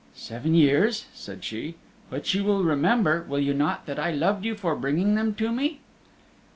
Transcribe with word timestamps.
"Seven 0.15 0.55
years," 0.55 1.05
said 1.13 1.43
she, 1.43 1.75
"but 2.09 2.33
you 2.33 2.43
will 2.43 2.63
remember 2.63 3.23
will 3.29 3.37
you 3.37 3.53
not 3.53 3.85
that 3.85 3.99
I 3.99 4.09
loved 4.09 4.43
you 4.43 4.55
for 4.55 4.75
bringing 4.75 5.13
them 5.13 5.35
to 5.35 5.51
me?" 5.51 5.79